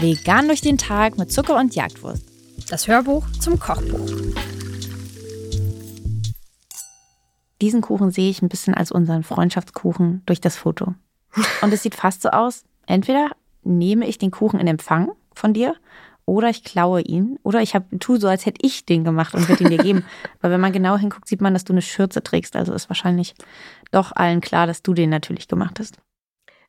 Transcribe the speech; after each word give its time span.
Vegan 0.00 0.46
durch 0.46 0.60
den 0.60 0.78
Tag 0.78 1.18
mit 1.18 1.32
Zucker 1.32 1.56
und 1.56 1.74
Jagdwurst. 1.74 2.22
Das 2.68 2.86
Hörbuch 2.86 3.26
zum 3.40 3.58
Kochbuch. 3.58 4.10
Diesen 7.60 7.80
Kuchen 7.80 8.10
sehe 8.10 8.30
ich 8.30 8.42
ein 8.42 8.48
bisschen 8.48 8.74
als 8.74 8.92
unseren 8.92 9.22
Freundschaftskuchen 9.22 10.22
durch 10.26 10.40
das 10.40 10.56
Foto. 10.56 10.94
Und 11.62 11.72
es 11.72 11.82
sieht 11.82 11.94
fast 11.94 12.22
so 12.22 12.28
aus, 12.28 12.64
entweder 12.86 13.30
nehme 13.62 14.06
ich 14.06 14.18
den 14.18 14.30
Kuchen 14.30 14.60
in 14.60 14.66
Empfang 14.66 15.12
von 15.34 15.54
dir 15.54 15.74
oder 16.26 16.50
ich 16.50 16.64
klaue 16.64 17.00
ihn 17.00 17.38
oder 17.44 17.62
ich 17.62 17.74
hab, 17.74 17.84
tue 18.00 18.20
so, 18.20 18.28
als 18.28 18.44
hätte 18.44 18.64
ich 18.66 18.84
den 18.84 19.04
gemacht 19.04 19.34
und 19.34 19.48
würde 19.48 19.64
ihn 19.64 19.70
dir 19.70 19.78
geben. 19.78 20.04
Weil 20.40 20.50
wenn 20.50 20.60
man 20.60 20.72
genau 20.72 20.98
hinguckt, 20.98 21.28
sieht 21.28 21.40
man, 21.40 21.54
dass 21.54 21.64
du 21.64 21.72
eine 21.72 21.82
Schürze 21.82 22.22
trägst. 22.22 22.56
Also 22.56 22.74
ist 22.74 22.90
wahrscheinlich 22.90 23.34
doch 23.92 24.12
allen 24.12 24.40
klar, 24.40 24.66
dass 24.66 24.82
du 24.82 24.92
den 24.92 25.08
natürlich 25.08 25.48
gemacht 25.48 25.78
hast. 25.78 25.98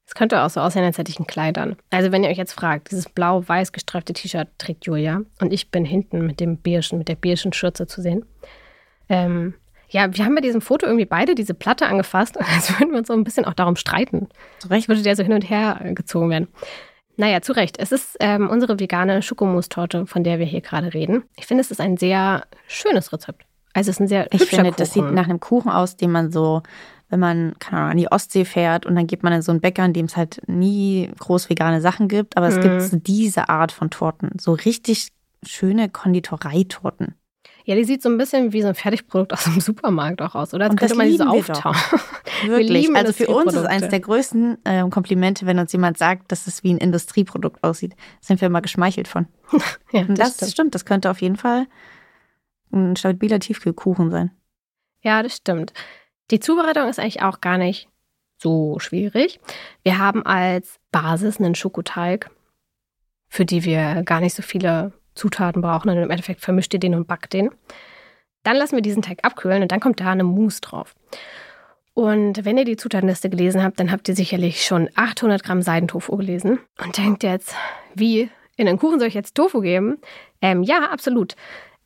Es 0.05 0.16
könnte 0.16 0.41
auch 0.41 0.49
so 0.49 0.61
aussehen, 0.61 0.85
als 0.85 0.97
hätte 0.97 1.11
ich 1.11 1.20
ein 1.20 1.27
Kleid 1.27 1.57
an. 1.57 1.75
Also 1.89 2.13
wenn 2.13 2.23
ihr 2.23 2.30
euch 2.30 2.38
jetzt 2.38 2.53
fragt, 2.53 2.91
dieses 2.91 3.09
blau-weiß 3.09 3.73
gestreifte 3.73 4.13
T-Shirt 4.13 4.47
trägt 4.57 4.85
Julia 4.85 5.21
und 5.41 5.52
ich 5.52 5.69
bin 5.69 5.83
hinten 5.83 6.25
mit 6.25 6.39
dem 6.39 6.61
beigen, 6.61 6.97
mit 6.97 7.09
der 7.09 7.16
beigen 7.16 7.52
Schürze 7.52 7.88
zu 7.88 8.02
sehen. 8.02 8.25
Ähm, 9.09 9.55
ja, 9.89 10.13
wir 10.16 10.23
haben 10.23 10.35
bei 10.35 10.41
diesem 10.41 10.61
Foto 10.61 10.85
irgendwie 10.85 11.05
beide 11.05 11.35
diese 11.35 11.53
Platte 11.53 11.88
angefasst, 11.88 12.39
als 12.55 12.80
würden 12.80 12.91
wir 12.91 12.99
uns 12.99 13.08
so 13.08 13.13
ein 13.13 13.23
bisschen 13.23 13.44
auch 13.44 13.53
darum 13.53 13.75
streiten. 13.75 14.30
Zu 14.59 14.69
Recht 14.69 14.88
würde 14.88 15.02
der 15.02 15.16
so 15.16 15.23
hin 15.23 15.33
und 15.33 15.49
her 15.49 15.81
gezogen 15.94 16.30
werden. 16.30 16.47
Naja, 17.17 17.41
zu 17.41 17.52
Recht. 17.53 17.77
Es 17.80 17.91
ist 17.91 18.16
ähm, 18.20 18.49
unsere 18.49 18.80
vegane 18.80 19.21
Schokomus-Torte, 19.21 20.05
von 20.05 20.23
der 20.23 20.38
wir 20.39 20.45
hier 20.45 20.62
gerade 20.62 20.94
reden. 20.94 21.23
Ich 21.35 21.48
finde, 21.48 21.62
es 21.62 21.71
ist 21.71 21.81
ein 21.81 21.98
sehr 21.98 22.45
schönes 22.67 23.12
Rezept. 23.12 23.44
Also 23.73 23.89
es 23.89 23.98
ist 23.98 24.02
ein 24.02 24.08
sehr 24.08 24.27
Ich 24.34 24.45
finde, 24.45 24.66
Kuchen. 24.70 24.75
das 24.77 24.94
sieht 24.94 25.03
nach 25.12 25.25
einem 25.25 25.39
Kuchen 25.39 25.72
aus, 25.72 25.98
den 25.98 26.11
man 26.11 26.31
so, 26.31 26.61
wenn 27.09 27.20
man 27.20 27.55
keine 27.59 27.77
Ahnung, 27.80 27.91
an 27.91 27.98
die 27.98 28.11
Ostsee 28.11 28.45
fährt 28.45 28.85
und 28.85 28.95
dann 28.95 29.08
geht 29.08 29.23
man 29.23 29.34
in 29.34 29.41
so 29.41 29.52
einen 29.52 29.61
Bäcker, 29.61 29.84
in 29.85 29.94
dem 29.94 30.05
es 30.05 30.16
halt 30.17 30.41
nie 30.48 31.09
groß 31.19 31.50
vegane 31.50 31.81
Sachen 31.81 32.08
gibt, 32.08 32.38
aber 32.38 32.47
es 32.47 32.58
Mhm. 32.58 32.61
gibt 32.61 32.81
so 32.83 32.97
diese 32.97 33.50
Art 33.50 33.72
von 33.72 33.89
Torten. 33.89 34.31
So 34.39 34.53
richtig 34.53 35.09
schöne 35.45 35.89
Konditoreitorten. 35.89 37.16
Ja, 37.67 37.75
die 37.75 37.83
sieht 37.83 38.01
so 38.01 38.07
ein 38.07 38.17
bisschen 38.17 38.53
wie 38.53 38.61
so 38.61 38.69
ein 38.69 38.75
Fertigprodukt 38.75 39.33
aus 39.33 39.43
dem 39.43 39.59
Supermarkt 39.59 40.21
auch 40.21 40.35
aus, 40.35 40.53
oder? 40.53 40.65
Als 40.65 40.71
Und 40.71 40.81
das 40.81 40.91
könnte 40.91 41.03
man 41.03 41.07
die 41.11 41.17
so 41.17 41.25
wir 41.25 41.31
auftauen. 41.31 41.75
Wirklich. 42.45 42.69
lieben 42.69 42.95
also 42.95 43.11
für 43.11 43.27
uns 43.27 43.53
ist 43.53 43.65
eines 43.65 43.89
der 43.89 43.99
größten 43.99 44.57
äh, 44.63 44.89
Komplimente, 44.89 45.45
wenn 45.45 45.59
uns 45.59 45.73
jemand 45.73 45.97
sagt, 45.97 46.31
dass 46.31 46.47
es 46.47 46.63
wie 46.63 46.73
ein 46.73 46.77
Industrieprodukt 46.77 47.61
aussieht. 47.65 47.93
Sind 48.21 48.39
wir 48.39 48.45
immer 48.45 48.61
geschmeichelt 48.61 49.07
von. 49.09 49.27
Ja, 49.91 50.01
Und 50.01 50.17
das, 50.17 50.35
stimmt. 50.35 50.51
stimmt. 50.51 50.75
Das 50.75 50.85
könnte 50.85 51.11
auf 51.11 51.21
jeden 51.21 51.35
Fall 51.35 51.67
ein 52.71 52.95
stabiler 52.95 53.39
Tiefkühlkuchen 53.39 54.11
sein. 54.11 54.31
Ja, 55.01 55.21
das 55.21 55.35
stimmt. 55.35 55.73
Die 56.31 56.39
Zubereitung 56.39 56.88
ist 56.88 56.99
eigentlich 56.99 57.21
auch 57.21 57.41
gar 57.41 57.57
nicht 57.57 57.89
so 58.38 58.79
schwierig. 58.79 59.41
Wir 59.83 59.97
haben 59.97 60.25
als 60.25 60.79
Basis 60.91 61.38
einen 61.39 61.55
Schokoteig, 61.55 62.29
für 63.27 63.45
die 63.45 63.65
wir 63.65 64.03
gar 64.03 64.21
nicht 64.21 64.35
so 64.35 64.41
viele 64.41 64.93
Zutaten 65.17 65.61
brauchen. 65.61 65.89
Und 65.89 65.97
im 65.97 66.09
Endeffekt 66.09 66.41
vermischt 66.41 66.73
ihr 66.73 66.79
den 66.79 66.95
und 66.95 67.07
backt 67.07 67.33
den. 67.33 67.49
Dann 68.43 68.55
lassen 68.55 68.75
wir 68.75 68.81
diesen 68.81 69.01
Teig 69.01 69.19
abkühlen 69.23 69.61
und 69.61 69.71
dann 69.71 69.81
kommt 69.81 69.99
da 69.99 70.11
eine 70.11 70.23
Mousse 70.23 70.61
drauf. 70.61 70.95
Und 71.93 72.45
wenn 72.45 72.57
ihr 72.57 72.63
die 72.63 72.77
Zutatenliste 72.77 73.29
gelesen 73.29 73.63
habt, 73.63 73.79
dann 73.79 73.91
habt 73.91 74.07
ihr 74.07 74.15
sicherlich 74.15 74.63
schon 74.63 74.88
800 74.95 75.43
Gramm 75.43 75.63
Seidentofu 75.63 76.15
gelesen 76.15 76.59
und 76.83 76.97
denkt 76.97 77.23
jetzt, 77.23 77.55
wie 77.95 78.29
in 78.55 78.67
den 78.67 78.77
Kuchen 78.77 78.99
soll 78.99 79.07
ich 79.07 79.15
jetzt 79.15 79.35
Tofu 79.35 79.61
geben? 79.61 79.97
Ähm, 80.41 80.61
ja, 80.63 80.89
absolut. 80.91 81.35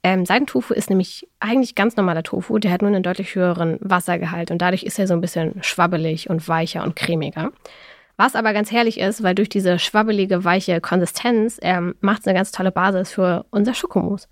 Ähm, 0.03 0.25
Seidentofu 0.25 0.73
ist 0.73 0.89
nämlich 0.89 1.27
eigentlich 1.39 1.75
ganz 1.75 1.95
normaler 1.95 2.23
Tofu. 2.23 2.57
Der 2.59 2.71
hat 2.71 2.81
nur 2.81 2.89
einen 2.89 3.03
deutlich 3.03 3.35
höheren 3.35 3.77
Wassergehalt 3.81 4.52
und 4.52 4.61
dadurch 4.61 4.83
ist 4.83 4.99
er 4.99 5.07
so 5.07 5.13
ein 5.13 5.21
bisschen 5.21 5.63
schwabbelig 5.63 6.29
und 6.29 6.47
weicher 6.47 6.83
und 6.83 6.95
cremiger. 6.95 7.52
Was 8.23 8.36
aber 8.36 8.53
ganz 8.53 8.72
herrlich 8.72 9.00
ist, 9.00 9.23
weil 9.23 9.33
durch 9.33 9.50
diese 9.50 9.80
schwabbelige, 9.80 10.44
weiche 10.44 10.80
Konsistenz 10.80 11.58
ähm, 11.64 11.95
macht 12.02 12.19
es 12.19 12.27
eine 12.27 12.38
ganz 12.38 12.52
tolle 12.52 12.71
Basis 12.71 13.09
für 13.09 13.48
unser 13.49 13.73
Schokomus. 13.73 14.30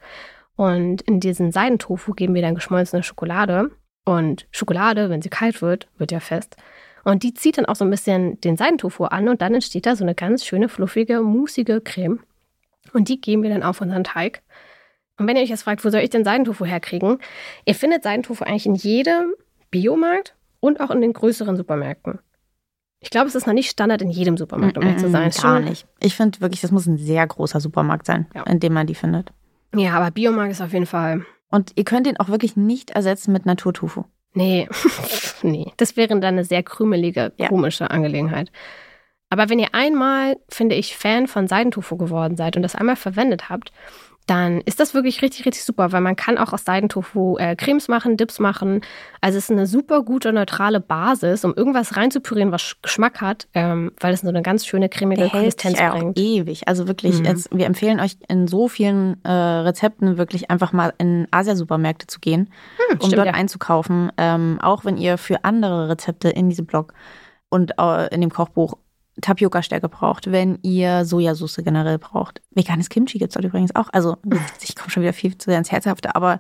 Und 0.56 1.02
in 1.02 1.20
diesen 1.20 1.52
Seidentofu 1.52 2.14
geben 2.14 2.36
wir 2.36 2.44
dann 2.44 2.54
geschmolzene 2.54 3.02
Schokolade. 3.02 3.72
Und 4.06 4.46
Schokolade, 4.52 5.10
wenn 5.10 5.24
sie 5.24 5.30
kalt 5.30 5.64
wird, 5.64 5.88
wird 5.98 6.12
ja 6.12 6.20
fest. 6.20 6.56
Und 7.04 7.24
die 7.24 7.34
zieht 7.34 7.58
dann 7.58 7.66
auch 7.66 7.76
so 7.76 7.84
ein 7.84 7.90
bisschen 7.90 8.40
den 8.42 8.58
Seidentofu 8.58 9.06
an 9.06 9.28
und 9.28 9.42
dann 9.42 9.56
entsteht 9.56 9.88
da 9.88 9.96
so 9.96 10.04
eine 10.04 10.14
ganz 10.14 10.46
schöne, 10.46 10.70
fluffige, 10.70 11.22
musige 11.22 11.82
Creme. 11.82 12.20
Und 12.94 13.10
die 13.10 13.20
geben 13.20 13.42
wir 13.42 13.50
dann 13.50 13.64
auf 13.64 13.82
unseren 13.82 14.04
Teig. 14.04 14.44
Und 15.18 15.26
wenn 15.26 15.36
ihr 15.36 15.42
euch 15.42 15.50
jetzt 15.50 15.64
fragt, 15.64 15.84
wo 15.84 15.90
soll 15.90 16.02
ich 16.02 16.12
denn 16.12 16.24
Seidentofu 16.24 16.64
herkriegen? 16.64 17.18
Ihr 17.66 17.74
findet 17.74 18.04
Seidentofu 18.04 18.44
eigentlich 18.44 18.68
in 18.68 18.76
jedem 18.76 19.34
Biomarkt 19.72 20.36
und 20.60 20.80
auch 20.80 20.92
in 20.92 21.02
den 21.02 21.14
größeren 21.14 21.58
Supermärkten. 21.58 22.20
Ich 23.02 23.10
glaube, 23.10 23.28
es 23.28 23.36
ist 23.36 23.48
noch 23.48 23.54
nicht 23.54 23.70
Standard 23.70 24.02
in 24.02 24.10
jedem 24.10 24.36
Supermarkt, 24.38 24.78
um 24.78 24.84
ehrlich 24.84 25.00
zu 25.00 25.10
sein. 25.10 25.32
Gar 25.32 25.60
nicht. 25.62 25.88
Ich 26.02 26.16
finde 26.16 26.42
wirklich, 26.42 26.60
das 26.62 26.72
muss 26.72 26.86
ein 26.86 26.98
sehr 26.98 27.26
großer 27.26 27.60
Supermarkt 27.62 28.06
sein, 28.06 28.28
Ja. 28.36 28.44
in 28.44 28.60
dem 28.60 28.74
man 28.74 28.88
die 28.88 28.96
findet. 28.96 29.32
Ja, 29.74 29.94
aber 29.94 30.12
Biomarkt 30.12 30.52
ist 30.52 30.62
auf 30.62 30.74
jeden 30.74 30.86
Fall. 30.86 31.26
Und 31.50 31.72
ihr 31.76 31.84
könnt 31.86 32.08
den 32.08 32.20
auch 32.20 32.28
wirklich 32.28 32.58
nicht 32.58 32.92
ersetzen 32.92 33.32
mit 33.32 33.46
Naturtofu. 33.46 34.04
Nee, 34.34 34.68
nee. 35.44 35.72
Das 35.78 35.96
wäre 35.98 36.08
dann 36.10 36.24
eine 36.24 36.44
sehr 36.44 36.62
krümelige, 36.64 37.32
Ja. 37.38 37.48
komische 37.48 37.90
Angelegenheit. 37.90 38.52
Aber 39.30 39.50
wenn 39.50 39.60
ihr 39.60 39.70
einmal, 39.74 40.38
finde 40.50 40.76
ich, 40.76 40.98
Fan 40.98 41.28
von 41.28 41.48
Seidentofu 41.48 41.98
geworden 41.98 42.36
seid 42.36 42.56
und 42.58 42.64
das 42.64 42.76
einmal 42.76 42.96
verwendet 42.96 43.50
habt, 43.50 43.72
dann 44.30 44.62
ist 44.62 44.80
das 44.80 44.94
wirklich 44.94 45.22
richtig, 45.22 45.46
richtig 45.46 45.64
super, 45.64 45.92
weil 45.92 46.02
man 46.02 46.16
kann 46.16 46.38
auch 46.38 46.54
aus 46.54 46.64
Seidentofu 46.66 47.38
äh, 47.38 47.56
Cremes 47.56 47.88
machen, 47.88 48.16
Dips 48.18 48.40
machen. 48.40 48.82
Also 49.22 49.38
es 49.38 49.46
ist 49.46 49.52
eine 49.52 49.66
super 49.66 50.04
gute, 50.04 50.32
neutrale 50.34 50.80
Basis, 50.80 51.44
um 51.44 51.54
irgendwas 51.56 51.98
reinzupürieren, 51.98 52.52
was 52.52 52.76
Geschmack 52.82 53.22
hat, 53.22 53.48
ähm, 53.54 53.92
weil 54.00 54.14
es 54.14 54.22
so 54.22 54.28
eine 54.30 54.42
ganz 54.42 54.66
schöne, 54.66 54.88
cremige 54.90 55.22
Der 55.22 55.30
hält 55.32 55.42
Konsistenz 55.42 55.78
sich 55.78 55.82
ja 55.86 55.94
auch 55.94 55.98
bringt. 55.98 56.20
ewig. 56.20 56.68
Also 56.68 56.88
wirklich, 56.88 57.20
Mhm. 57.20 57.26
jetzt, 57.26 57.50
wir 57.52 57.66
empfehlen 57.66 58.00
euch 58.00 58.18
in 58.28 58.48
so 58.48 58.68
vielen 58.68 59.24
äh, 59.24 59.32
Rezepten 59.32 60.18
wirklich 60.18 60.52
einfach 60.52 60.74
mal 60.74 60.94
in 61.00 61.28
Asia-Supermärkte 61.32 62.08
zu 62.08 62.20
gehen, 62.20 62.50
Hm, 62.78 62.94
um 62.94 63.08
stimmt, 63.08 63.18
dort 63.18 63.28
ja. 63.28 63.34
einzukaufen. 63.34 64.12
Ähm, 64.18 64.60
auch 64.62 64.86
wenn 64.86 64.98
ihr 64.98 65.18
für 65.18 65.44
andere 65.44 65.90
Rezepte 65.90 66.30
in 66.30 66.50
diesem 66.50 66.66
Blog 66.66 66.94
und 67.50 67.74
äh, 67.80 68.14
in 68.14 68.22
dem 68.22 68.30
Kochbuch 68.30 68.76
Tapioca-Stärke 69.22 69.90
braucht, 69.90 70.32
wenn 70.32 70.60
ihr 70.62 71.06
Sojasauce 71.06 71.58
generell 71.64 71.98
braucht. 71.98 72.42
Veganes 72.52 72.90
Kimchi 72.90 73.18
gibt 73.20 73.32
es 73.32 73.34
dort 73.36 73.46
übrigens 73.46 73.76
auch. 73.76 73.90
Also 73.92 74.18
ich 74.62 74.76
komme 74.76 74.90
schon 74.90 75.04
wieder 75.04 75.14
viel 75.14 75.38
zu 75.38 75.50
sehr 75.50 75.58
ins 75.58 75.72
Herzhafte, 75.72 76.16
aber 76.16 76.40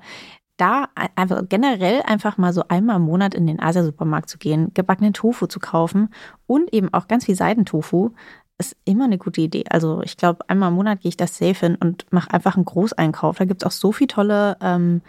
da 0.57 0.89
ein- 0.95 1.09
einfach 1.15 1.41
generell 1.47 2.01
einfach 2.05 2.37
mal 2.37 2.51
so 2.53 2.63
einmal 2.67 2.97
im 2.97 3.03
Monat 3.03 3.33
in 3.33 3.47
den 3.47 3.61
Asia-Supermarkt 3.61 4.29
zu 4.29 4.37
gehen, 4.37 4.71
gebackenen 4.73 5.13
Tofu 5.13 5.47
zu 5.47 5.59
kaufen 5.59 6.09
und 6.47 6.73
eben 6.73 6.93
auch 6.93 7.07
ganz 7.07 7.25
viel 7.25 7.35
Seidentofu, 7.35 8.11
ist 8.57 8.75
immer 8.83 9.05
eine 9.05 9.17
gute 9.17 9.39
Idee. 9.39 9.63
Also 9.69 10.01
ich 10.03 10.17
glaube, 10.17 10.39
einmal 10.49 10.67
im 10.69 10.75
Monat 10.75 10.99
gehe 10.99 11.09
ich 11.09 11.15
das 11.17 11.37
safe 11.37 11.65
hin 11.65 11.77
und 11.79 12.05
mache 12.11 12.31
einfach 12.33 12.55
einen 12.57 12.65
Großeinkauf. 12.65 13.37
Da 13.37 13.45
gibt 13.45 13.61
es 13.61 13.65
auch 13.67 13.71
so 13.71 13.93
viele 13.93 14.09
tolle, 14.09 14.57
ähm, 14.61 15.01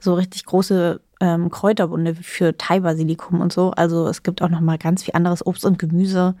so 0.00 0.14
richtig 0.14 0.44
große 0.44 1.00
ähm, 1.20 1.48
Kräuterbunde 1.48 2.16
für 2.16 2.56
Thai-Basilikum 2.56 3.40
und 3.40 3.52
so. 3.52 3.70
Also 3.70 4.08
es 4.08 4.24
gibt 4.24 4.42
auch 4.42 4.48
noch 4.48 4.60
mal 4.60 4.78
ganz 4.78 5.04
viel 5.04 5.14
anderes 5.14 5.46
Obst 5.46 5.64
und 5.64 5.78
Gemüse, 5.78 6.34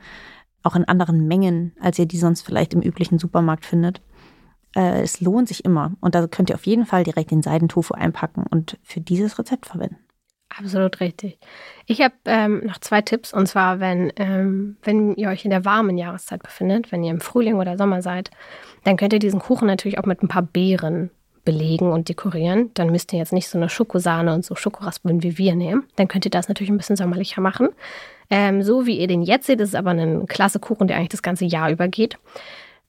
auch 0.62 0.76
in 0.76 0.84
anderen 0.84 1.26
Mengen, 1.26 1.72
als 1.80 1.98
ihr 1.98 2.06
die 2.06 2.18
sonst 2.18 2.42
vielleicht 2.42 2.74
im 2.74 2.82
üblichen 2.82 3.18
Supermarkt 3.18 3.64
findet. 3.64 4.00
Äh, 4.74 5.02
es 5.02 5.20
lohnt 5.20 5.48
sich 5.48 5.64
immer. 5.64 5.92
Und 6.00 6.14
da 6.14 6.26
könnt 6.26 6.50
ihr 6.50 6.56
auf 6.56 6.66
jeden 6.66 6.86
Fall 6.86 7.04
direkt 7.04 7.30
den 7.30 7.42
Seidentofu 7.42 7.94
einpacken 7.94 8.44
und 8.50 8.78
für 8.82 9.00
dieses 9.00 9.38
Rezept 9.38 9.66
verwenden. 9.66 9.98
Absolut 10.56 11.00
richtig. 11.00 11.38
Ich 11.86 12.00
habe 12.00 12.14
ähm, 12.24 12.62
noch 12.64 12.78
zwei 12.78 13.02
Tipps. 13.02 13.32
Und 13.32 13.46
zwar, 13.46 13.80
wenn, 13.80 14.12
ähm, 14.16 14.76
wenn 14.82 15.14
ihr 15.14 15.28
euch 15.28 15.44
in 15.44 15.50
der 15.50 15.64
warmen 15.64 15.98
Jahreszeit 15.98 16.42
befindet, 16.42 16.90
wenn 16.90 17.04
ihr 17.04 17.10
im 17.10 17.20
Frühling 17.20 17.56
oder 17.56 17.76
Sommer 17.76 18.02
seid, 18.02 18.30
dann 18.84 18.96
könnt 18.96 19.12
ihr 19.12 19.18
diesen 19.18 19.40
Kuchen 19.40 19.66
natürlich 19.66 19.98
auch 19.98 20.06
mit 20.06 20.22
ein 20.22 20.28
paar 20.28 20.42
Beeren 20.42 21.10
belegen 21.48 21.90
und 21.90 22.10
dekorieren. 22.10 22.70
Dann 22.74 22.90
müsst 22.90 23.10
ihr 23.14 23.18
jetzt 23.18 23.32
nicht 23.32 23.48
so 23.48 23.56
eine 23.56 23.70
Schokosahne 23.70 24.34
und 24.34 24.44
so 24.44 24.54
Schokoraspeln 24.54 25.22
wie 25.22 25.38
wir 25.38 25.54
nehmen. 25.54 25.84
Dann 25.96 26.06
könnt 26.06 26.26
ihr 26.26 26.30
das 26.30 26.46
natürlich 26.46 26.68
ein 26.68 26.76
bisschen 26.76 26.96
sommerlicher 26.96 27.40
machen. 27.40 27.70
Ähm, 28.28 28.62
so 28.62 28.84
wie 28.84 28.98
ihr 28.98 29.06
den 29.06 29.22
jetzt 29.22 29.46
seht, 29.46 29.58
ist 29.62 29.70
es 29.70 29.74
aber 29.74 29.92
ein 29.92 30.26
klasse 30.26 30.58
Kuchen, 30.58 30.88
der 30.88 30.98
eigentlich 30.98 31.08
das 31.08 31.22
ganze 31.22 31.46
Jahr 31.46 31.70
übergeht. 31.70 32.18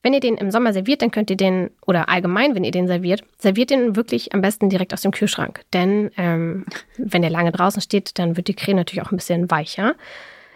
Wenn 0.03 0.13
ihr 0.13 0.19
den 0.19 0.35
im 0.35 0.51
Sommer 0.51 0.73
serviert, 0.73 1.01
dann 1.01 1.11
könnt 1.11 1.29
ihr 1.29 1.37
den, 1.37 1.69
oder 1.87 2.09
allgemein, 2.09 2.53
wenn 2.53 2.65
ihr 2.65 2.71
den 2.71 2.87
serviert, 2.87 3.23
serviert 3.37 3.69
den 3.69 3.95
wirklich 3.95 4.33
am 4.33 4.41
besten 4.41 4.69
direkt 4.69 4.93
aus 4.93 5.03
dem 5.03 5.11
Kühlschrank. 5.11 5.61
Denn 5.71 6.11
ähm, 6.17 6.65
wenn 6.97 7.21
der 7.21 7.31
lange 7.31 7.53
draußen 7.53 7.81
steht, 7.81 8.19
dann 8.19 8.35
wird 8.35 8.49
die 8.49 8.55
Creme 8.55 8.75
natürlich 8.75 9.05
auch 9.05 9.13
ein 9.13 9.17
bisschen 9.17 9.49
weicher. 9.49 9.95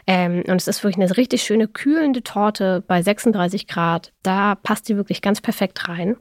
Ähm, 0.08 0.44
und 0.46 0.58
es 0.58 0.68
ist 0.68 0.84
wirklich 0.84 1.02
eine 1.02 1.16
richtig 1.16 1.44
schöne, 1.44 1.70
kühlende 1.70 2.22
Torte 2.22 2.84
bei 2.86 3.02
36 3.02 3.66
Grad. 3.70 4.12
Da 4.24 4.56
passt 4.56 4.90
die 4.90 4.98
wirklich 4.98 5.22
ganz 5.22 5.40
perfekt 5.40 5.88
rein. 5.88 6.18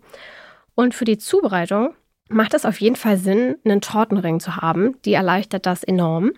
Und 0.74 0.94
für 0.94 1.04
die 1.04 1.18
Zubereitung 1.18 1.94
macht 2.28 2.54
es 2.54 2.64
auf 2.64 2.80
jeden 2.80 2.96
Fall 2.96 3.16
Sinn, 3.16 3.56
einen 3.64 3.80
Tortenring 3.80 4.40
zu 4.40 4.56
haben. 4.56 4.96
Die 5.04 5.14
erleichtert 5.14 5.66
das 5.66 5.84
enorm. 5.84 6.32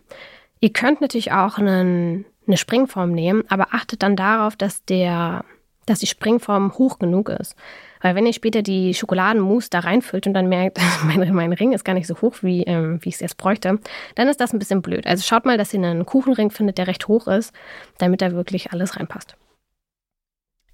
Ihr 0.61 0.73
könnt 0.73 1.01
natürlich 1.01 1.33
auch 1.33 1.59
einen, 1.59 2.25
eine 2.47 2.57
Springform 2.57 3.13
nehmen, 3.13 3.45
aber 3.49 3.69
achtet 3.73 4.03
dann 4.03 4.17
darauf, 4.17 4.57
dass, 4.57 4.85
der, 4.85 5.45
dass 5.87 6.01
die 6.01 6.07
Springform 6.07 6.75
hoch 6.79 6.99
genug 6.99 7.29
ist. 7.29 7.55
Weil 8.01 8.15
wenn 8.15 8.27
ihr 8.27 8.33
später 8.33 8.63
die 8.63 8.93
Schokoladenmousse 8.93 9.71
da 9.71 9.81
reinfüllt 9.81 10.27
und 10.27 10.35
dann 10.35 10.49
merkt, 10.49 10.79
mein, 11.05 11.33
mein 11.35 11.53
Ring 11.53 11.73
ist 11.73 11.85
gar 11.85 11.95
nicht 11.95 12.07
so 12.07 12.21
hoch, 12.21 12.37
wie, 12.43 12.63
ähm, 12.65 12.99
wie 13.03 13.11
ich 13.11 13.17
es 13.17 13.21
jetzt 13.21 13.37
bräuchte, 13.37 13.79
dann 14.15 14.29
ist 14.29 14.41
das 14.41 14.53
ein 14.53 14.59
bisschen 14.59 14.83
blöd. 14.83 15.07
Also 15.07 15.23
schaut 15.23 15.45
mal, 15.45 15.59
dass 15.59 15.73
ihr 15.73 15.83
einen 15.83 16.07
Kuchenring 16.07 16.51
findet, 16.51 16.79
der 16.79 16.87
recht 16.87 17.09
hoch 17.09 17.29
ist, 17.29 17.53
damit 17.99 18.21
da 18.21 18.33
wirklich 18.33 18.73
alles 18.73 18.97
reinpasst. 18.97 19.37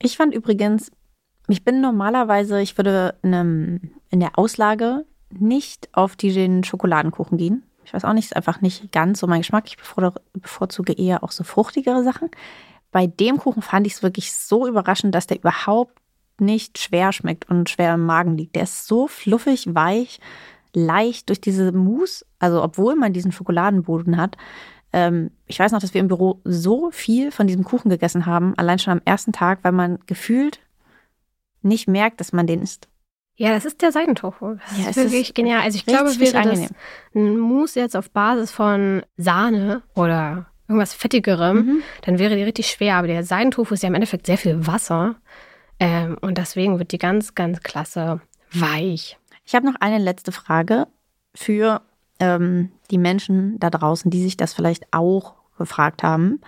Ich 0.02 0.16
fand 0.16 0.34
übrigens, 0.34 0.90
ich 1.52 1.64
bin 1.64 1.80
normalerweise, 1.80 2.60
ich 2.60 2.76
würde 2.76 3.14
in, 3.22 3.34
einem, 3.34 3.80
in 4.10 4.20
der 4.20 4.38
Auslage 4.38 5.04
nicht 5.30 5.88
auf 5.92 6.16
den 6.16 6.64
Schokoladenkuchen 6.64 7.38
gehen. 7.38 7.62
Ich 7.84 7.94
weiß 7.94 8.04
auch 8.04 8.12
nicht, 8.12 8.26
ist 8.26 8.36
einfach 8.36 8.60
nicht 8.60 8.92
ganz 8.92 9.20
so 9.20 9.26
mein 9.26 9.40
Geschmack. 9.40 9.64
Ich 9.66 9.76
bevorzuge 9.76 10.92
eher 10.92 11.24
auch 11.24 11.32
so 11.32 11.44
fruchtigere 11.44 12.04
Sachen. 12.04 12.30
Bei 12.92 13.06
dem 13.06 13.38
Kuchen 13.38 13.62
fand 13.62 13.86
ich 13.86 13.94
es 13.94 14.02
wirklich 14.02 14.32
so 14.32 14.66
überraschend, 14.66 15.14
dass 15.14 15.26
der 15.26 15.38
überhaupt 15.38 15.98
nicht 16.38 16.78
schwer 16.78 17.12
schmeckt 17.12 17.48
und 17.48 17.68
schwer 17.68 17.94
im 17.94 18.04
Magen 18.04 18.36
liegt. 18.36 18.56
Der 18.56 18.64
ist 18.64 18.86
so 18.86 19.06
fluffig, 19.06 19.74
weich, 19.74 20.20
leicht 20.74 21.28
durch 21.28 21.40
diese 21.40 21.72
Mousse. 21.72 22.24
Also, 22.38 22.62
obwohl 22.62 22.96
man 22.96 23.12
diesen 23.12 23.32
Schokoladenboden 23.32 24.16
hat. 24.16 24.36
Ähm, 24.92 25.30
ich 25.46 25.58
weiß 25.58 25.72
noch, 25.72 25.80
dass 25.80 25.94
wir 25.94 26.00
im 26.00 26.08
Büro 26.08 26.40
so 26.44 26.90
viel 26.90 27.30
von 27.30 27.46
diesem 27.46 27.64
Kuchen 27.64 27.90
gegessen 27.90 28.26
haben, 28.26 28.54
allein 28.56 28.78
schon 28.78 28.92
am 28.92 29.02
ersten 29.04 29.32
Tag, 29.32 29.60
weil 29.62 29.72
man 29.72 29.98
gefühlt 30.06 30.60
nicht 31.62 31.88
merkt, 31.88 32.20
dass 32.20 32.32
man 32.32 32.46
den 32.46 32.62
isst. 32.62 32.88
Ja, 33.36 33.52
das 33.52 33.64
ist 33.64 33.80
der 33.80 33.90
Seidentofu. 33.90 34.56
Das 34.56 34.78
ja, 34.78 34.90
ist 34.90 34.96
wirklich 34.96 35.28
ist 35.28 35.34
genial. 35.34 35.62
Also 35.62 35.76
ich 35.76 35.86
glaube, 35.86 36.18
wäre 36.20 36.38
angenehm. 36.38 36.68
das 36.68 37.14
ein 37.14 37.38
Mousse 37.38 37.80
jetzt 37.80 37.96
auf 37.96 38.10
Basis 38.10 38.50
von 38.50 39.02
Sahne 39.16 39.82
oder 39.94 40.46
irgendwas 40.68 40.94
Fettigerem, 40.94 41.56
mhm. 41.56 41.82
dann 42.02 42.18
wäre 42.18 42.36
die 42.36 42.42
richtig 42.42 42.68
schwer. 42.68 42.96
Aber 42.96 43.06
der 43.06 43.24
Seidentofu 43.24 43.74
ist 43.74 43.82
ja 43.82 43.88
im 43.88 43.94
Endeffekt 43.94 44.26
sehr 44.26 44.38
viel 44.38 44.66
Wasser. 44.66 45.16
Ähm, 45.78 46.18
und 46.20 46.36
deswegen 46.36 46.78
wird 46.78 46.92
die 46.92 46.98
ganz, 46.98 47.34
ganz 47.34 47.60
klasse 47.60 48.20
weich. 48.52 49.18
Ich 49.46 49.54
habe 49.54 49.66
noch 49.66 49.76
eine 49.80 49.98
letzte 49.98 50.32
Frage 50.32 50.86
für 51.34 51.80
ähm, 52.20 52.70
die 52.90 52.98
Menschen 52.98 53.58
da 53.58 53.70
draußen, 53.70 54.10
die 54.10 54.22
sich 54.22 54.36
das 54.36 54.52
vielleicht 54.52 54.84
auch 54.92 55.34
gefragt 55.58 56.02
haben. 56.02 56.40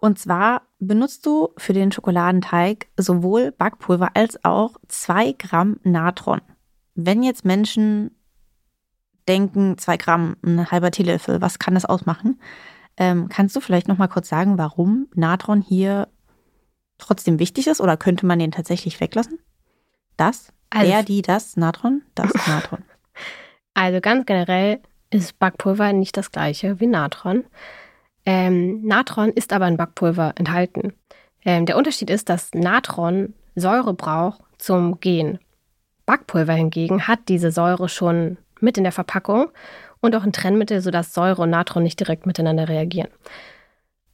Und 0.00 0.18
zwar 0.18 0.62
benutzt 0.78 1.26
du 1.26 1.50
für 1.58 1.74
den 1.74 1.92
Schokoladenteig 1.92 2.88
sowohl 2.96 3.52
Backpulver 3.52 4.10
als 4.14 4.42
auch 4.44 4.76
zwei 4.88 5.32
Gramm 5.32 5.78
Natron. 5.82 6.40
Wenn 6.94 7.22
jetzt 7.22 7.44
Menschen 7.44 8.10
denken, 9.28 9.76
zwei 9.76 9.98
Gramm, 9.98 10.36
ein 10.42 10.70
halber 10.70 10.90
Teelöffel, 10.90 11.42
was 11.42 11.58
kann 11.58 11.74
das 11.74 11.84
ausmachen? 11.84 12.40
Ähm, 12.96 13.28
kannst 13.28 13.54
du 13.54 13.60
vielleicht 13.60 13.88
noch 13.88 13.98
mal 13.98 14.08
kurz 14.08 14.28
sagen, 14.28 14.58
warum 14.58 15.06
Natron 15.14 15.60
hier 15.60 16.08
trotzdem 16.98 17.38
wichtig 17.38 17.66
ist 17.66 17.80
oder 17.80 17.96
könnte 17.96 18.26
man 18.26 18.38
den 18.38 18.52
tatsächlich 18.52 19.00
weglassen? 19.00 19.38
Das, 20.16 20.52
also, 20.70 20.90
der, 20.90 21.02
die, 21.02 21.22
das, 21.22 21.56
Natron, 21.56 22.02
das, 22.14 22.32
Natron. 22.46 22.82
Also 23.74 24.00
ganz 24.00 24.26
generell 24.26 24.80
ist 25.10 25.38
Backpulver 25.38 25.92
nicht 25.92 26.16
das 26.16 26.30
gleiche 26.30 26.80
wie 26.80 26.86
Natron. 26.86 27.44
Ähm, 28.32 28.86
Natron 28.86 29.30
ist 29.30 29.52
aber 29.52 29.66
in 29.66 29.76
Backpulver 29.76 30.34
enthalten. 30.36 30.92
Ähm, 31.44 31.66
der 31.66 31.76
Unterschied 31.76 32.10
ist, 32.10 32.28
dass 32.28 32.54
Natron 32.54 33.34
Säure 33.56 33.92
braucht 33.92 34.40
zum 34.56 35.00
Gehen. 35.00 35.40
Backpulver 36.06 36.52
hingegen 36.52 37.08
hat 37.08 37.18
diese 37.26 37.50
Säure 37.50 37.88
schon 37.88 38.36
mit 38.60 38.78
in 38.78 38.84
der 38.84 38.92
Verpackung 38.92 39.48
und 40.00 40.14
auch 40.14 40.22
ein 40.22 40.32
Trennmittel, 40.32 40.80
sodass 40.80 41.12
Säure 41.12 41.42
und 41.42 41.50
Natron 41.50 41.82
nicht 41.82 41.98
direkt 41.98 42.24
miteinander 42.24 42.68
reagieren. 42.68 43.08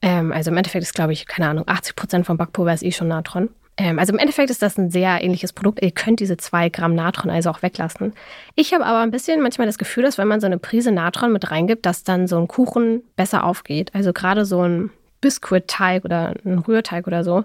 Ähm, 0.01 0.31
also 0.31 0.49
im 0.49 0.57
Endeffekt 0.57 0.81
ist, 0.81 0.95
glaube 0.95 1.13
ich, 1.13 1.27
keine 1.27 1.49
Ahnung, 1.49 1.65
80 1.67 1.95
Prozent 1.95 2.25
vom 2.25 2.37
Backpulver 2.37 2.73
ist 2.73 2.83
eh 2.83 2.91
schon 2.91 3.09
Natron. 3.09 3.49
Ähm, 3.77 3.99
also 3.99 4.11
im 4.11 4.19
Endeffekt 4.19 4.49
ist 4.49 4.61
das 4.61 4.77
ein 4.77 4.89
sehr 4.89 5.23
ähnliches 5.23 5.53
Produkt. 5.53 5.81
Ihr 5.81 5.91
könnt 5.91 6.19
diese 6.19 6.37
zwei 6.37 6.69
Gramm 6.69 6.95
Natron 6.95 7.29
also 7.29 7.49
auch 7.49 7.61
weglassen. 7.61 8.13
Ich 8.55 8.73
habe 8.73 8.85
aber 8.85 8.99
ein 8.99 9.11
bisschen 9.11 9.41
manchmal 9.41 9.67
das 9.67 9.77
Gefühl, 9.77 10.03
dass 10.03 10.17
wenn 10.17 10.27
man 10.27 10.41
so 10.41 10.47
eine 10.47 10.57
Prise 10.57 10.91
Natron 10.91 11.31
mit 11.31 11.51
reingibt, 11.51 11.85
dass 11.85 12.03
dann 12.03 12.27
so 12.27 12.37
ein 12.37 12.47
Kuchen 12.47 13.03
besser 13.15 13.43
aufgeht. 13.43 13.91
Also 13.93 14.13
gerade 14.13 14.45
so 14.45 14.63
ein 14.63 14.89
Biskuitteig 15.21 16.05
oder 16.05 16.33
ein 16.43 16.59
Rührteig 16.59 17.07
oder 17.07 17.23
so. 17.23 17.43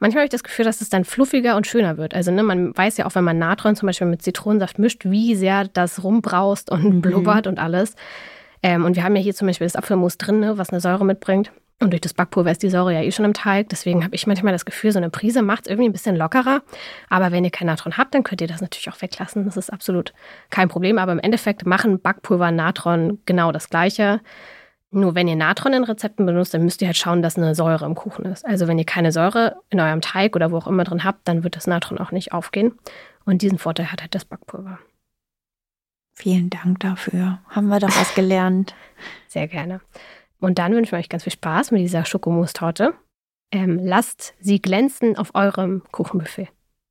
Manchmal 0.00 0.22
habe 0.22 0.26
ich 0.26 0.30
das 0.30 0.42
Gefühl, 0.42 0.64
dass 0.64 0.80
es 0.80 0.88
dann 0.88 1.04
fluffiger 1.04 1.56
und 1.56 1.66
schöner 1.66 1.98
wird. 1.98 2.14
Also 2.14 2.30
ne, 2.30 2.42
man 2.42 2.76
weiß 2.76 2.96
ja 2.96 3.06
auch, 3.06 3.14
wenn 3.14 3.24
man 3.24 3.38
Natron 3.38 3.76
zum 3.76 3.86
Beispiel 3.86 4.06
mit 4.06 4.22
Zitronensaft 4.22 4.78
mischt, 4.78 5.04
wie 5.04 5.34
sehr 5.36 5.68
das 5.68 6.02
rumbraust 6.02 6.70
und 6.70 6.84
mhm. 6.84 7.00
blubbert 7.02 7.46
und 7.46 7.58
alles. 7.58 7.94
Ähm, 8.62 8.84
und 8.84 8.96
wir 8.96 9.04
haben 9.04 9.14
ja 9.14 9.22
hier 9.22 9.34
zum 9.34 9.46
Beispiel 9.46 9.66
das 9.66 9.76
Apfelmus 9.76 10.16
drin, 10.16 10.40
ne, 10.40 10.58
was 10.58 10.70
eine 10.70 10.80
Säure 10.80 11.04
mitbringt. 11.04 11.52
Und 11.80 11.92
durch 11.92 12.02
das 12.02 12.12
Backpulver 12.12 12.50
ist 12.50 12.62
die 12.62 12.68
Säure 12.68 12.92
ja 12.92 13.02
eh 13.02 13.10
schon 13.10 13.24
im 13.24 13.32
Teig. 13.32 13.70
Deswegen 13.70 14.04
habe 14.04 14.14
ich 14.14 14.26
manchmal 14.26 14.52
das 14.52 14.66
Gefühl, 14.66 14.92
so 14.92 14.98
eine 14.98 15.08
Prise 15.08 15.40
macht 15.40 15.64
es 15.64 15.70
irgendwie 15.70 15.88
ein 15.88 15.92
bisschen 15.92 16.14
lockerer. 16.14 16.62
Aber 17.08 17.32
wenn 17.32 17.42
ihr 17.42 17.50
kein 17.50 17.66
Natron 17.66 17.96
habt, 17.96 18.14
dann 18.14 18.22
könnt 18.22 18.42
ihr 18.42 18.48
das 18.48 18.60
natürlich 18.60 18.90
auch 18.90 19.00
weglassen. 19.00 19.46
Das 19.46 19.56
ist 19.56 19.72
absolut 19.72 20.12
kein 20.50 20.68
Problem. 20.68 20.98
Aber 20.98 21.12
im 21.12 21.18
Endeffekt 21.18 21.64
machen 21.64 22.00
Backpulver 22.00 22.48
und 22.48 22.56
Natron 22.56 23.18
genau 23.24 23.50
das 23.50 23.70
Gleiche. 23.70 24.20
Nur 24.90 25.14
wenn 25.14 25.28
ihr 25.28 25.36
Natron 25.36 25.72
in 25.72 25.84
Rezepten 25.84 26.26
benutzt, 26.26 26.52
dann 26.52 26.64
müsst 26.64 26.82
ihr 26.82 26.88
halt 26.88 26.96
schauen, 26.98 27.22
dass 27.22 27.36
eine 27.36 27.54
Säure 27.54 27.86
im 27.86 27.94
Kuchen 27.94 28.26
ist. 28.26 28.44
Also 28.44 28.68
wenn 28.68 28.78
ihr 28.78 28.84
keine 28.84 29.10
Säure 29.10 29.56
in 29.70 29.80
eurem 29.80 30.02
Teig 30.02 30.36
oder 30.36 30.50
wo 30.50 30.58
auch 30.58 30.66
immer 30.66 30.84
drin 30.84 31.04
habt, 31.04 31.28
dann 31.28 31.44
wird 31.44 31.56
das 31.56 31.66
Natron 31.66 31.98
auch 31.98 32.10
nicht 32.10 32.32
aufgehen. 32.32 32.78
Und 33.24 33.40
diesen 33.40 33.58
Vorteil 33.58 33.90
hat 33.90 34.02
halt 34.02 34.14
das 34.14 34.24
Backpulver. 34.24 34.80
Vielen 36.12 36.50
Dank 36.50 36.80
dafür. 36.80 37.38
Haben 37.48 37.68
wir 37.68 37.78
doch 37.78 37.88
was 37.88 38.14
gelernt. 38.14 38.74
Sehr 39.28 39.46
gerne. 39.46 39.80
Und 40.40 40.58
dann 40.58 40.72
wünschen 40.72 40.92
wir 40.92 40.98
euch 40.98 41.08
ganz 41.08 41.22
viel 41.24 41.32
Spaß 41.32 41.70
mit 41.70 41.82
dieser 41.82 42.04
Schokomus-Torte. 42.04 42.94
Ähm, 43.52 43.78
lasst 43.78 44.34
sie 44.40 44.60
glänzen 44.60 45.16
auf 45.16 45.34
eurem 45.34 45.82
Kuchenbuffet. 45.90 46.48